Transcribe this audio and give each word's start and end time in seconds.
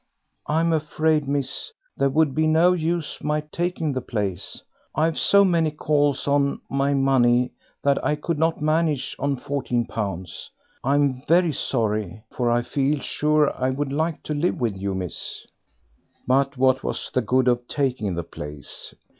"I'm 0.47 0.73
afraid, 0.73 1.27
miss, 1.27 1.71
there 1.95 2.09
would 2.09 2.33
be 2.33 2.47
no 2.47 2.73
use 2.73 3.19
my 3.21 3.41
taking 3.51 3.93
the 3.93 4.01
place; 4.01 4.63
I've 4.95 5.19
so 5.19 5.45
many 5.45 5.69
calls 5.69 6.27
on 6.27 6.59
my 6.71 6.95
money 6.95 7.51
that 7.83 8.03
I 8.03 8.15
could 8.15 8.39
not 8.39 8.63
manage 8.63 9.15
on 9.19 9.35
fourteen 9.37 9.85
pounds. 9.85 10.49
I'm 10.83 11.21
very 11.27 11.51
sorry, 11.51 12.23
for 12.31 12.49
I 12.49 12.63
feel 12.63 12.99
sure 12.99 13.55
I 13.55 13.75
should 13.75 13.93
like 13.93 14.23
to 14.23 14.33
live 14.33 14.59
with 14.59 14.75
you, 14.75 14.95
miss." 14.95 15.45
But 16.25 16.57
what 16.57 16.83
was 16.83 17.11
the 17.13 17.21
good 17.21 17.47
of 17.47 17.67
taking 17.67 18.15
the 18.15 18.23
place? 18.23 18.95